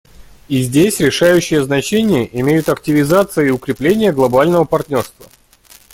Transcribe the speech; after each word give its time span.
И 0.47 0.63
здесь 0.63 0.99
решающее 0.99 1.61
значение 1.63 2.27
имеют 2.41 2.69
активизация 2.69 3.45
и 3.45 3.51
укрепление 3.51 4.11
глобального 4.11 4.63
партнерства. 4.65 5.27